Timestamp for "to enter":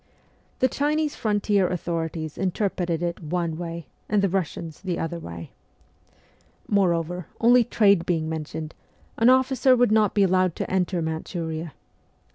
10.55-11.03